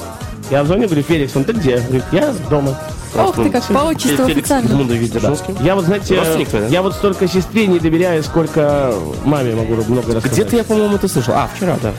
Я 0.53 0.67
звоню, 0.67 0.85
говорю, 0.85 1.03
Феликсовна, 1.03 1.47
ты 1.47 1.53
где? 1.55 1.79
Говорит, 1.79 2.05
я 2.13 2.35
дома. 2.51 2.79
Ох 3.17 3.37
ты, 3.37 3.49
как 3.49 3.65
по 3.69 3.87
отчеству 3.87 4.27
Феликс 4.27 4.51
официально. 4.51 5.63
Я 5.63 5.75
вот, 5.75 5.87
знаете, 5.87 6.21
я 6.69 6.83
вот 6.83 6.93
столько 6.93 7.27
сестре 7.27 7.67
не 7.67 7.79
доверяю, 7.79 8.23
сколько 8.23 8.93
маме 9.25 9.55
могу 9.55 9.77
много 9.91 10.15
рассказать. 10.15 10.33
Где-то 10.33 10.57
я, 10.57 10.65
по-моему, 10.65 10.97
это 10.97 11.09
слышал. 11.09 11.33
А, 11.35 11.49
вчера, 11.55 11.79
да. 11.83 11.95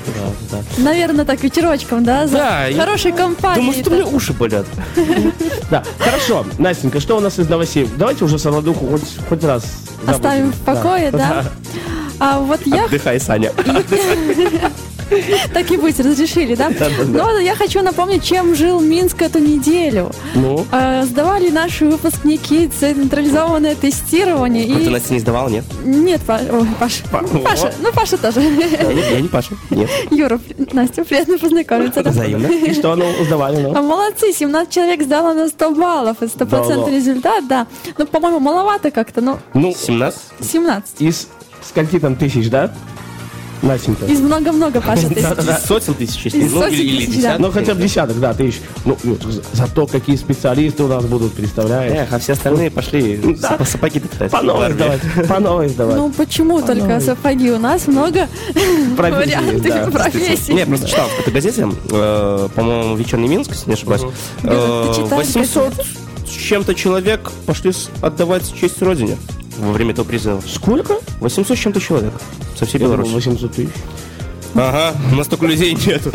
Да, 0.52 0.58
да. 0.78 0.84
Наверное, 0.84 1.26
так 1.26 1.42
вечерочком, 1.42 2.04
да? 2.04 2.28
За 2.28 2.38
Да, 2.38 2.66
хорошей 2.78 3.12
компанией. 3.12 3.66
Думаю, 3.66 3.82
что 3.82 3.90
у 3.90 3.94
меня 3.96 4.06
уши 4.06 4.34
болят. 4.34 4.68
Да, 5.72 5.84
хорошо. 5.98 6.46
Настенька, 6.60 7.00
что 7.00 7.18
у 7.18 7.22
нас 7.22 7.40
из 7.40 7.50
новостей? 7.50 7.90
Давайте 7.98 8.24
уже 8.24 8.38
Солодуху 8.38 8.86
хоть, 8.86 9.18
хоть 9.30 9.44
раз. 9.44 9.64
Оставим 10.06 10.52
в 10.52 10.60
покое, 10.60 11.10
да? 11.10 11.46
А 12.20 12.38
вот 12.38 12.60
я 12.68 12.86
Отдыхай, 12.86 13.20
Саня. 13.20 13.52
так 15.54 15.72
и 15.72 15.78
быть, 15.78 16.00
разрешили, 16.00 16.56
да? 16.56 16.72
Но 17.08 17.40
я 17.40 17.56
хочу 17.56 17.82
напомнить, 17.82 18.24
чем 18.24 18.56
жил 18.56 18.80
Минск 18.80 19.22
эту 19.22 19.40
неделю. 19.40 20.12
Ну, 20.36 20.66
А, 20.72 21.04
Сдавали 21.04 21.50
наши 21.50 21.86
выпускники 21.86 22.68
централизованное 22.68 23.76
тестирование. 23.76 24.66
Ну, 24.68 24.84
Ты. 24.84 24.90
Настя 24.90 25.14
не 25.14 25.20
сдавал, 25.20 25.50
нет? 25.50 25.64
Нет, 25.84 26.22
Па- 26.26 26.40
ой, 26.52 26.68
Паша. 26.80 27.04
Паша, 27.44 27.74
ну 27.82 27.92
Паша 27.94 28.18
тоже. 28.18 28.42
Я 28.42 29.22
не- 29.22 29.28
Паша. 29.28 29.56
Нет. 29.70 29.90
Юра, 30.12 30.40
Настя, 30.72 31.04
приятно 31.04 31.38
познакомиться. 31.38 32.02
Взаимно. 32.04 32.48
и 32.48 32.74
что, 32.74 32.96
ну, 32.96 33.06
сдавали, 33.26 33.64
А 33.64 33.82
ну? 33.82 33.84
Молодцы, 33.84 34.32
17 34.34 34.72
человек 34.74 35.04
сдало 35.04 35.34
на 35.34 35.48
100 35.50 35.72
баллов. 35.72 36.18
Это 36.22 36.28
Да 36.28 36.46
стопроцентный 36.46 36.84
ладно. 36.84 36.96
результат, 36.96 37.48
да. 37.48 37.68
Ну, 37.98 38.06
по-моему, 38.06 38.40
маловато 38.40 38.92
как-то, 38.92 39.22
ну, 39.22 39.38
Ну, 39.54 39.74
17? 39.78 40.20
17. 40.42 41.02
из 41.02 41.28
скольки 41.62 42.00
там 42.00 42.16
тысяч, 42.16 42.50
да? 42.50 42.74
Настенька? 43.64 44.06
Из 44.06 44.20
много-много, 44.20 44.82
Паша, 44.82 45.08
ты. 45.08 45.20
Из 45.22 45.66
сотен 45.66 45.94
тысяч, 45.94 46.26
если- 46.26 46.44
ну, 46.44 46.68
или 46.68 46.84
или 46.84 47.06
тысяч, 47.06 47.16
десяток. 47.18 47.40
Ну, 47.40 47.52
хотя 47.52 47.74
бы 47.74 47.82
десяток, 47.82 48.20
да, 48.20 48.34
тысяч. 48.34 48.62
Ну, 48.86 48.98
ну, 49.04 49.18
за- 49.24 49.42
зато 49.54 49.88
какие 49.88 50.16
специалисты 50.18 50.84
у 50.84 50.88
нас 50.88 51.06
будут, 51.06 51.34
представляешь? 51.34 51.92
Эх, 51.94 52.12
а 52.12 52.20
все 52.20 52.34
остальные 52.34 52.72
пошли 52.72 53.18
Да. 53.40 53.50
сап- 53.50 53.66
сапоги 53.68 54.00
таскать. 54.02 54.32
По 54.32 54.42
новой 54.42 54.72
сдавать, 54.74 55.02
по 55.28 55.40
новой 55.40 55.70
сдавать. 55.70 55.96
Ну, 55.96 56.12
почему 56.12 56.62
только 56.62 57.00
сапоги? 57.00 57.52
У 57.52 57.58
нас 57.60 57.88
много 57.88 58.28
Профессий 58.98 59.36
вариантов 59.38 59.92
профессий. 59.94 60.54
Не, 60.54 60.60
я 60.60 60.66
просто 60.66 60.88
читал 60.88 61.08
в 61.08 61.10
какой-то 61.12 61.32
газете, 61.32 61.68
э, 61.92 62.50
по-моему, 62.54 62.96
«Вечерний 62.98 63.28
Минск», 63.30 63.52
если 63.52 63.70
не 63.70 63.74
ошибаюсь, 63.76 64.02
Ты 64.42 64.48
э, 64.50 64.94
читал 64.94 65.18
800 65.20 65.74
с 66.28 66.30
чем-то 66.36 66.74
человек 66.76 67.32
пошли 67.46 67.72
отдавать 68.02 68.54
честь 68.60 68.82
Родине 68.82 69.18
во 69.60 69.72
время 69.72 69.92
этого 69.92 70.06
призыва. 70.06 70.42
Сколько? 70.48 70.96
800 71.20 71.58
с 71.58 71.62
чем-то 71.62 71.80
человек 71.80 72.14
со 72.58 72.66
всей 72.66 72.80
Беларуси. 72.80 73.12
800 73.12 73.52
тысяч. 73.52 73.70
Ага, 74.56 74.94
у 75.12 75.16
нас 75.16 75.26
столько 75.26 75.48
людей 75.48 75.74
нету. 75.88 76.12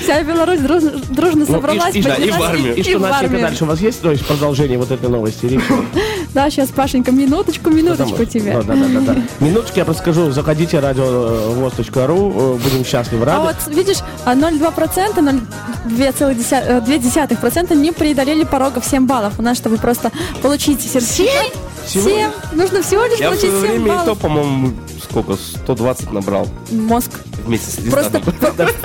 Вся 0.00 0.22
Беларусь 0.22 0.60
дружно, 0.60 0.92
дружно 1.10 1.44
Ну, 1.48 1.54
собралась. 1.54 1.92
и- 1.94 1.98
и- 1.98 2.02
да, 2.02 2.14
и 2.14 2.30
в 2.30 2.40
армию. 2.40 2.76
И 2.76 2.82
что, 2.84 2.98
в 2.98 3.02
Настенька, 3.02 3.38
дальше 3.40 3.64
у 3.64 3.66
вас 3.66 3.80
есть 3.80 4.00
то 4.00 4.12
есть, 4.12 4.24
продолжение 4.24 4.78
вот 4.78 4.92
этой 4.92 5.08
новости? 5.10 5.46
или 5.46 5.58
что? 5.58 5.84
Да, 6.32 6.48
сейчас, 6.48 6.68
Пашенька, 6.68 7.10
минуточку, 7.10 7.70
минуточку 7.70 8.18
Ну, 8.20 8.24
тебе. 8.24 8.52
Да, 8.62 8.74
да, 8.74 8.86
да, 8.86 9.00
да. 9.14 9.16
Минуточки 9.40 9.78
я 9.80 9.84
просто 9.84 10.02
скажу. 10.02 10.30
Заходите 10.30 10.78
радиовоз.ру. 10.78 12.32
э, 12.36 12.58
Будем 12.62 12.84
счастливы, 12.84 13.22
А 13.24 13.26
рады. 13.26 13.40
вот 13.66 13.74
видишь, 13.74 13.98
а 14.24 14.34
0,2%, 14.36 15.42
0,2% 15.86 17.74
не 17.74 17.92
преодолели 17.92 18.44
порога 18.44 18.80
в 18.80 18.84
7 18.84 19.06
баллов. 19.06 19.34
У 19.38 19.42
нас, 19.42 19.56
чтобы 19.56 19.76
просто 19.78 20.10
получить 20.42 20.80
сертификат, 20.82 21.52
Всего 21.86 22.08
7, 22.08 22.30
нужно 22.52 22.82
всего 22.82 23.04
лишь 23.04 23.18
Я 23.18 23.28
в 23.28 23.34
получить 23.34 23.50
свое 23.50 23.72
7 23.74 23.82
время 23.82 24.02
и 24.02 24.04
то, 24.04 24.14
по-моему, 24.14 24.72
сколько, 25.02 25.36
120 25.36 26.12
набрал. 26.12 26.48
Мозг. 26.70 27.10
Вместе 27.44 27.70
с 27.70 27.90
Просто 27.90 28.20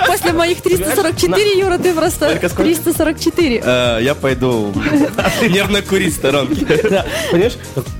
после 0.06 0.32
моих 0.32 0.60
344, 0.60 1.58
Юра, 1.58 1.78
ты 1.78 1.92
просто 1.94 2.28
Только 2.30 2.48
сколько? 2.48 2.62
344. 2.64 3.62
Э, 3.64 3.98
Я 4.02 4.14
пойду 4.14 4.72
нервно 5.48 5.82
курить 5.82 6.12
в 6.14 6.16
сторонке. 6.16 6.66
Да, 6.90 7.04
понимаешь, 7.30 7.56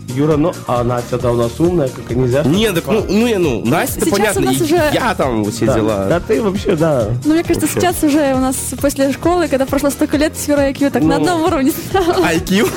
Юра, 0.09 0.37
ну, 0.37 0.53
а 0.67 0.83
Настя-то 0.83 1.31
у 1.31 1.37
нас 1.37 1.53
умная, 1.61 1.89
как 1.89 2.11
и 2.11 2.15
нельзя. 2.17 2.43
Не, 2.43 2.73
так 2.73 2.85
ну, 2.87 3.05
ну, 3.09 3.27
я, 3.27 3.39
ну, 3.39 3.65
Настя, 3.65 4.01
Сейчас 4.01 4.11
понятно, 4.11 4.41
у 4.43 4.45
нас 4.47 4.61
и 4.61 4.63
уже- 4.65 4.91
я 4.93 5.15
там 5.15 5.45
все 5.53 5.67
Да, 5.67 5.75
дела. 5.75 6.07
да 6.09 6.21
ты 6.21 6.43
вообще, 6.43 6.75
да. 6.75 7.09
Ну, 7.25 7.35
мне 7.35 7.45
кажется, 7.45 7.69
Вообще. 7.69 7.81
сейчас 7.81 8.03
уже 8.03 8.35
у 8.35 8.39
нас 8.39 8.57
после 8.81 9.13
школы, 9.13 9.47
когда 9.47 9.67
прошло 9.67 9.89
столько 9.91 10.17
лет, 10.17 10.37
сфера 10.37 10.63
IQ 10.71 10.91
так 10.91 11.03
на 11.03 11.09
Ну. 11.11 11.15
одном 11.17 11.43
уровне 11.45 11.71
стала. 11.71 12.25
IQ? 12.27 12.69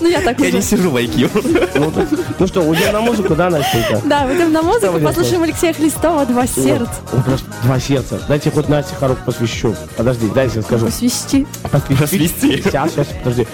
Ну, 0.00 0.08
я 0.08 0.20
так 0.20 0.38
Я 0.40 0.50
не 0.50 0.60
сижу 0.62 0.90
в 0.90 0.96
IQ. 0.96 1.30
Ну, 1.76 1.92
ну 2.38 2.46
что, 2.46 2.60
уйдем 2.62 2.92
на 2.92 3.00
музыку, 3.00 3.34
да, 3.34 3.48
Настенька? 3.48 4.00
Да, 4.04 4.26
идем 4.34 4.52
на 4.52 4.62
музыку, 4.62 4.98
послушаем 5.00 5.42
Алексея 5.44 5.72
Хлестова 5.72 6.26
«Два 6.26 6.46
сердца». 6.54 6.92
Вот, 7.12 7.24
просто 7.24 7.46
два 7.64 7.80
сердца. 7.80 8.20
Дайте 8.28 8.50
хоть 8.50 8.68
Насте 8.68 8.94
Харук 8.98 9.18
посвящу. 9.24 9.74
Подожди, 9.96 10.28
дайте 10.34 10.56
я 10.56 10.62
скажу. 10.62 10.86
Посвисти. 10.86 11.46
Посвисти. 11.70 12.62
Сейчас, 12.62 12.90
сейчас, 12.92 13.06
подожди. 13.22 13.46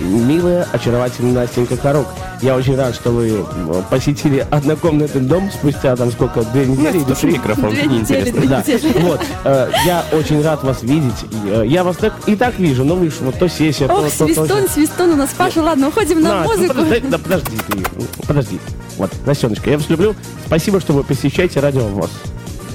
Милая, 0.00 0.66
очаровательная 0.72 1.32
Настенька 1.42 1.76
Харук, 1.76 2.06
я 2.40 2.54
очень 2.54 2.76
рад, 2.76 2.94
что 2.94 3.10
вы 3.10 3.28
э, 3.44 3.82
посетили 3.90 4.46
однокомнатный 4.48 5.22
дом 5.22 5.50
спустя 5.52 5.96
там 5.96 6.12
сколько, 6.12 6.42
две 6.44 6.66
недели 6.66 6.98
Настя, 6.98 7.14
три? 7.16 7.32
микрофон, 7.32 7.70
Две 7.70 7.82
недели, 7.86 7.98
интересно. 8.30 8.40
две 8.40 8.48
Да, 8.48 8.58
недели. 8.60 8.98
вот, 9.02 9.20
э, 9.44 9.70
я 9.84 10.04
очень 10.12 10.40
рад 10.42 10.62
вас 10.62 10.82
видеть. 10.84 11.14
Э, 11.46 11.64
Я 11.66 11.82
вас 11.82 11.96
так 11.96 12.14
и 12.26 12.36
так 12.36 12.56
вижу, 12.60 12.84
ну 12.84 12.94
вы 12.94 13.10
ж 13.10 13.14
вот 13.20 13.36
то 13.40 13.48
сессия, 13.48 13.88
то, 13.88 13.94
Ох, 13.94 14.04
то, 14.12 14.18
то, 14.18 14.34
свистун, 14.34 14.68
свистун 14.68 15.10
у 15.10 15.16
нас. 15.16 15.30
Паша, 15.36 15.62
ладно, 15.62 15.88
уходим 15.88 16.20
на 16.20 16.42
Настя, 16.42 16.54
ну, 16.54 16.60
музыку. 16.62 16.74
подожди, 16.84 17.08
да 17.08 17.18
подожди 17.18 17.56
ты, 17.66 18.26
подожди. 18.26 18.60
Вот, 18.98 19.10
Настеночка, 19.26 19.70
я 19.70 19.78
вас 19.78 19.88
люблю. 19.88 20.14
Спасибо, 20.46 20.78
что 20.80 20.92
вы 20.92 21.02
посещаете 21.02 21.58
радио 21.58 21.82
ВОЗ. 21.88 22.10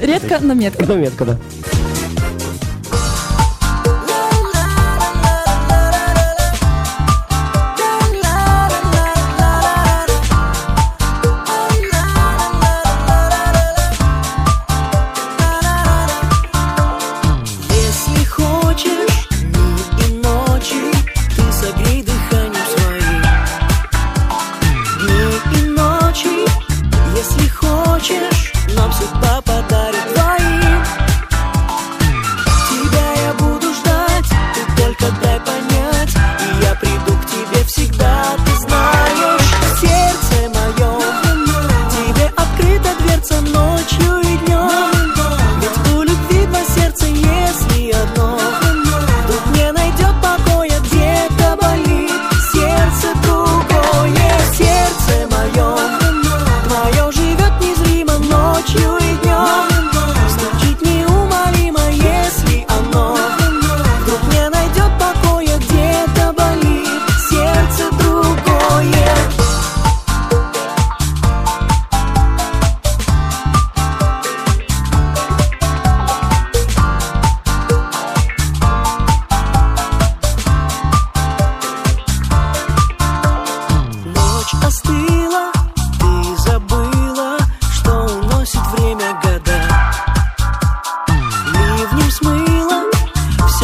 Редко, 0.04 0.40
но 0.42 0.54
метко. 0.54 0.86
Ну, 0.86 0.96
метко, 0.98 1.26
да. 1.26 1.38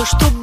Все, 0.05 0.17
что 0.17 0.38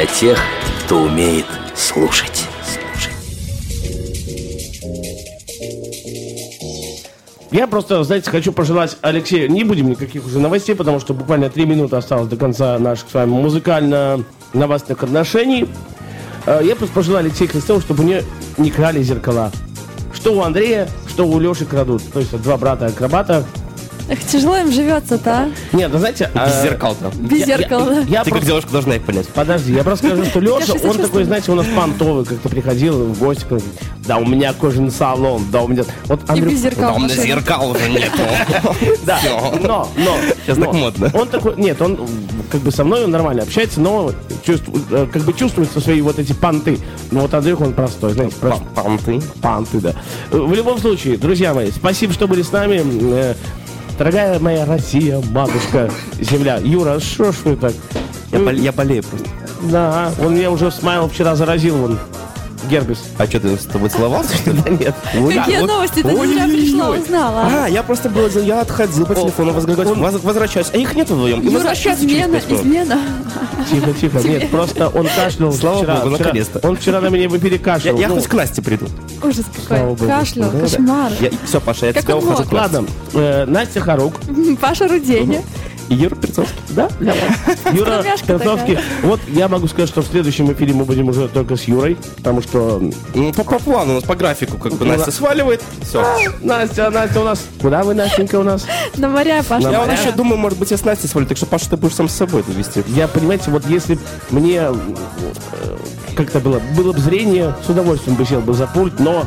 Для 0.00 0.06
тех, 0.06 0.38
кто 0.86 1.02
умеет 1.02 1.44
слушать. 1.76 2.46
Я 7.50 7.66
просто, 7.66 8.02
знаете, 8.02 8.30
хочу 8.30 8.50
пожелать 8.50 8.96
Алексею, 9.02 9.50
не 9.52 9.62
будем 9.62 9.90
никаких 9.90 10.24
уже 10.24 10.38
новостей, 10.38 10.74
потому 10.74 11.00
что 11.00 11.12
буквально 11.12 11.50
три 11.50 11.66
минуты 11.66 11.96
осталось 11.96 12.28
до 12.28 12.36
конца 12.36 12.78
наших 12.78 13.10
с 13.10 13.12
вами 13.12 13.28
музыкально-новостных 13.28 15.02
отношений. 15.02 15.68
Э, 16.46 16.62
Я 16.64 16.76
просто 16.76 16.94
пожелаю 16.94 17.26
Алексею 17.26 17.50
Христову, 17.50 17.82
чтобы 17.82 18.02
у 18.02 18.06
нее 18.06 18.24
не 18.56 18.70
крали 18.70 19.02
зеркала. 19.02 19.52
Что 20.14 20.32
у 20.32 20.40
Андрея, 20.40 20.88
что 21.10 21.26
у 21.26 21.38
Леши 21.38 21.66
крадут. 21.66 22.02
То 22.10 22.20
есть 22.20 22.34
два 22.40 22.56
брата-акробата. 22.56 23.44
Эх, 24.10 24.24
тяжело 24.26 24.56
им 24.56 24.72
живется-то, 24.72 25.30
а? 25.30 25.50
Нет, 25.72 25.88
ну 25.92 25.98
знаете... 26.00 26.28
Без 26.34 26.52
э, 26.56 26.62
зеркал-то. 26.64 27.12
Без 27.16 27.46
зеркала, 27.46 27.84
да. 27.86 28.00
Я 28.00 28.24
Ты 28.24 28.30
как 28.30 28.40
просто- 28.40 28.46
девушка 28.46 28.72
должна 28.72 28.96
их 28.96 29.02
понять. 29.04 29.28
Подожди, 29.28 29.72
я 29.72 29.84
просто 29.84 30.08
скажу, 30.08 30.24
что 30.24 30.40
Леша, 30.40 30.74
Я 30.82 30.90
он 30.90 30.96
такой, 30.98 31.22
знаете, 31.24 31.52
у 31.52 31.54
нас 31.54 31.66
понтовый, 31.76 32.24
как-то 32.24 32.48
приходил 32.48 33.04
в 33.04 33.18
гости, 33.20 33.44
говорит, 33.48 33.68
да, 34.06 34.16
у 34.18 34.26
меня 34.26 34.52
кожаный 34.52 34.90
салон, 34.90 35.44
да, 35.52 35.62
у 35.62 35.68
меня... 35.68 35.84
Вот 36.06 36.22
И 36.24 36.26
Андрю- 36.32 36.50
без 36.50 36.58
зеркал. 36.60 36.90
Да, 36.90 36.94
у 36.94 36.98
меня 36.98 37.14
зеркал 37.14 37.70
уже 37.70 37.88
нету. 37.88 38.18
Да, 39.04 39.18
но, 39.62 39.88
но. 39.96 40.16
Сейчас 40.44 40.58
так 40.58 40.72
модно. 40.72 41.10
Он 41.14 41.28
такой, 41.28 41.54
нет, 41.56 41.80
он 41.80 41.98
как 42.50 42.60
бы 42.62 42.70
со 42.72 42.82
мной 42.84 43.04
он 43.04 43.10
нормально 43.12 43.42
общается, 43.44 43.80
но 43.80 44.12
чувствует, 44.44 44.84
э, 44.90 45.06
как 45.12 45.22
бы 45.22 45.32
чувствуется 45.32 45.80
свои 45.80 46.00
вот 46.02 46.18
эти 46.18 46.32
понты. 46.32 46.78
Но 47.12 47.20
вот 47.20 47.32
Андрюх, 47.34 47.60
он 47.60 47.72
простой, 47.74 48.12
знаете, 48.12 48.34
просто 48.40 48.62
Панты. 48.74 49.20
понты, 49.40 49.80
да. 49.80 49.94
Э, 50.32 50.38
В 50.38 50.52
любом 50.52 50.78
случае, 50.78 51.16
друзья 51.16 51.54
мои, 51.54 51.70
спасибо, 51.70 52.12
что 52.12 52.26
были 52.26 52.42
с 52.42 52.50
нами. 52.52 52.82
Дорогая 54.00 54.38
моя 54.40 54.64
Россия, 54.64 55.20
матушка, 55.30 55.90
земля. 56.18 56.56
Юра, 56.56 56.98
что 57.00 57.32
ж 57.32 57.36
вы 57.44 57.54
так? 57.54 57.74
Я 58.32 58.38
бол- 58.38 58.50
Я 58.54 58.72
болею 58.72 59.02
просто. 59.02 59.28
Да, 59.70 60.10
он 60.24 60.36
меня 60.36 60.50
уже 60.50 60.70
смайл 60.70 61.06
вчера 61.06 61.36
заразил, 61.36 61.76
вон, 61.76 61.98
герпес. 62.68 62.98
А 63.18 63.26
что, 63.26 63.40
ты 63.40 63.56
с 63.56 63.64
тобой 63.64 63.88
целовался, 63.90 64.36
что 64.36 64.50
ли? 64.50 64.60
Да 64.62 64.70
нет. 64.70 64.94
Какие 65.12 65.58
новости? 65.60 66.02
Ты 66.02 66.14
зря 66.14 66.44
пришла, 66.44 66.90
узнала. 66.90 67.48
А, 67.64 67.66
я 67.68 67.82
просто 67.82 68.08
был, 68.08 68.28
я 68.28 68.60
отходил 68.60 69.06
по 69.06 69.14
телефону, 69.14 69.52
возвращаюсь, 69.52 69.98
воз- 69.98 70.22
возвращаюсь, 70.22 70.68
а 70.72 70.76
их 70.76 70.94
нет 70.94 71.10
вдвоем. 71.10 71.40
Юра, 71.42 71.72
измена, 71.72 72.36
измена. 72.48 72.98
Тихо, 73.70 73.92
тихо. 73.92 74.18
Нет, 74.28 74.50
просто 74.50 74.88
он 74.88 75.06
кашлял 75.14 75.52
Слава 75.52 75.82
богу, 75.84 76.10
наконец-то. 76.16 76.66
Он 76.66 76.76
вчера 76.76 77.00
на 77.00 77.08
меня 77.08 77.28
перекашлял. 77.28 77.98
я 77.98 78.08
Ну, 78.08 78.14
хоть 78.16 78.26
к 78.26 78.34
Насте 78.34 78.62
приду. 78.62 78.86
Ужас 79.22 79.44
какой. 79.68 79.96
Кашлял, 80.08 80.50
кошмар. 80.50 81.12
все, 81.44 81.60
Паша, 81.60 81.86
я 81.86 81.92
тебя 81.92 82.16
ухожу. 82.16 82.44
Ладно, 82.50 82.84
э, 83.14 83.44
Настя 83.46 83.80
Харук. 83.80 84.14
Паша 84.60 84.88
Руденя. 84.88 85.42
И 85.90 85.94
Юра 85.94 86.14
Перцовский. 86.14 86.56
Да, 86.68 86.88
для 87.00 87.12
вас. 87.14 87.74
Юра 87.74 88.04
Перцовский. 88.24 88.78
Вот 89.02 89.18
я 89.26 89.48
могу 89.48 89.66
сказать, 89.66 89.88
что 89.88 90.02
в 90.02 90.06
следующем 90.06 90.50
эфире 90.52 90.72
мы 90.72 90.84
будем 90.84 91.08
уже 91.08 91.26
только 91.26 91.56
с 91.56 91.64
Юрой, 91.64 91.98
потому 92.18 92.42
что 92.42 92.80
Ну, 93.12 93.32
по, 93.32 93.42
по 93.42 93.58
плану 93.58 93.92
у 93.92 93.94
нас, 93.96 94.04
по 94.04 94.14
графику, 94.14 94.56
как 94.56 94.74
бы 94.74 94.84
Ну, 94.84 94.92
Настя 94.92 95.10
сваливает, 95.10 95.60
все. 95.82 96.04
Настя, 96.42 96.90
Настя 96.90 97.20
у 97.20 97.24
нас... 97.24 97.44
Куда 97.60 97.82
вы, 97.82 97.94
Настенька, 97.94 98.36
у 98.38 98.44
нас? 98.44 98.66
На 98.96 99.08
моря, 99.08 99.42
Паша. 99.46 99.66
На 99.66 99.72
Я 99.72 99.80
вот 99.80 99.90
еще 99.90 100.12
думаю, 100.12 100.38
может 100.38 100.60
быть, 100.60 100.70
я 100.70 100.76
с 100.76 100.84
Настей 100.84 101.08
свалю, 101.08 101.26
так 101.26 101.36
что, 101.36 101.46
Паша, 101.46 101.70
ты 101.70 101.76
будешь 101.76 101.96
сам 101.96 102.08
с 102.08 102.14
собой 102.14 102.42
это 102.42 102.52
вести. 102.52 102.84
Я, 102.86 103.08
понимаете, 103.08 103.50
вот 103.50 103.66
если 103.66 103.98
мне 104.30 104.60
э, 104.60 104.74
как-то 106.14 106.38
было, 106.38 106.60
было 106.76 106.92
бы 106.92 107.00
зрение, 107.00 107.52
с 107.66 107.68
удовольствием 107.68 108.16
бы 108.16 108.24
сел 108.24 108.40
бы 108.40 108.54
за 108.54 108.68
пульт, 108.68 109.00
но 109.00 109.26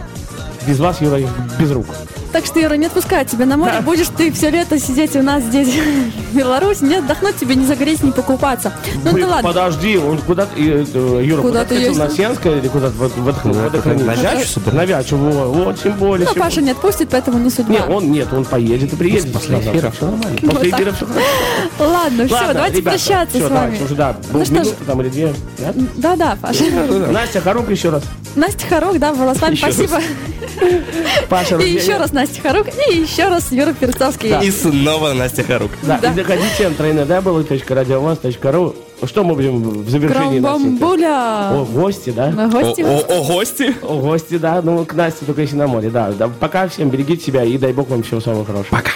без 0.66 0.80
вас, 0.80 1.02
Юра, 1.02 1.20
без 1.60 1.72
рук. 1.72 1.88
Так 2.34 2.48
что, 2.48 2.60
Юра, 2.60 2.74
не 2.74 2.88
отпускаю 2.88 3.28
тебя 3.28 3.46
на 3.46 3.58
море. 3.58 3.74
Да. 3.78 3.82
Будешь 3.82 4.08
ты 4.08 4.32
все 4.32 4.50
лето 4.50 4.80
сидеть 4.80 5.16
у 5.16 5.22
нас 5.22 5.44
здесь, 5.44 5.68
в 6.32 6.36
Беларуси, 6.36 6.84
не 6.84 6.96
отдохнуть 6.96 7.36
тебе, 7.36 7.54
не 7.54 7.66
загореть, 7.66 8.02
не 8.02 8.12
покупаться. 8.12 8.74
Ну 9.04 9.12
Блин, 9.12 9.28
да 9.28 9.36
ладно. 9.36 9.50
Подожди, 9.50 9.98
он 9.98 10.18
куда 10.18 10.48
э, 10.58 10.84
э, 10.92 11.22
Юра, 11.24 11.42
Куда 11.44 11.64
куда, 11.64 11.66
ты 11.66 11.76
есть? 11.76 12.00
На 12.00 12.10
Сенское 12.10 12.58
или 12.58 12.68
куда-то 12.68 12.96
в, 12.96 13.08
в, 13.08 13.32
в, 13.32 13.46
Ну, 13.46 13.54
водохранилище? 13.54 14.06
на 14.08 14.16
Вячу? 14.16 14.60
На 14.72 14.86
Вячу, 14.86 15.18
во, 15.18 15.46
вот, 15.46 15.84
тем 15.84 15.94
более. 15.94 16.28
Ну, 16.28 16.34
Паша 16.34 16.62
не 16.62 16.72
отпустит, 16.72 17.10
поэтому 17.12 17.38
не 17.38 17.52
судьба. 17.52 17.72
Нет, 17.72 17.84
он 17.88 18.12
нет, 18.12 18.34
он 18.34 18.46
поедет 18.46 18.92
и 18.92 18.96
приедет. 18.96 19.32
После 19.32 19.60
эфира. 19.60 19.92
Все 19.92 20.06
нормально. 20.06 20.38
После 20.42 20.72
так. 20.72 20.80
эфира 20.80 20.92
все 20.92 21.06
хорошо. 21.06 21.28
Ладно, 21.80 22.26
все, 22.26 22.54
давайте 22.54 22.82
прощаться 22.82 23.38
с 23.38 23.50
вами. 23.50 23.78
да, 23.92 24.16
Ну 24.32 24.40
минуту 24.40 24.76
там 24.88 25.02
или 25.02 25.10
две. 25.10 25.34
да? 25.60 25.74
да, 25.98 26.16
да, 26.16 26.38
Паша. 26.42 26.64
Настя 27.12 27.42
Харук 27.42 27.70
еще 27.70 27.90
раз. 27.90 28.02
Настя 28.36 28.66
Харук, 28.68 28.98
да, 28.98 29.14
была 29.14 29.36
с 29.36 29.40
вами, 29.40 29.56
спасибо. 29.56 30.02
Паша 31.30 31.58
И 31.58 31.74
еще 31.74 31.98
раз 31.98 32.12
Настя 32.12 32.23
Харук, 32.42 32.68
и 32.90 32.98
еще 32.98 33.28
раз 33.28 33.52
Юра 33.52 33.74
Перцовский. 33.74 34.34
И 34.46 34.52
снова 34.52 35.14
Настя 35.14 35.44
Харук. 35.44 35.72
Да, 35.84 36.00
Да. 36.02 36.12
и 36.12 36.16
заходите 36.16 36.70
на 36.70 36.74
www.radiovaz.ru 36.74 38.76
Что 39.06 39.24
мы 39.24 39.36
будем 39.36 39.84
в 39.84 39.90
завершении? 39.90 40.40
Крамбамбуля. 40.40 41.50
О, 41.52 41.66
гости, 41.66 42.12
да? 42.12 42.30
На 42.32 42.46
О, 42.46 42.50
гости. 42.50 42.82
о, 42.82 43.00
о, 43.00 43.24
гости. 43.26 43.76
О, 43.82 44.00
гости, 44.00 44.38
да. 44.38 44.62
Ну, 44.64 44.86
к 44.86 44.94
Насте 44.94 45.26
только 45.26 45.42
если 45.42 45.56
на 45.58 45.68
море, 45.68 45.90
да. 45.90 46.12
да. 46.12 46.28
Пока 46.28 46.68
всем 46.68 46.90
берегите 46.90 47.24
себя 47.26 47.44
и 47.44 47.58
дай 47.58 47.74
бог 47.74 47.90
вам 47.90 48.04
всего 48.04 48.22
самого 48.22 48.46
хорошего. 48.46 48.76
Пока. 48.78 48.92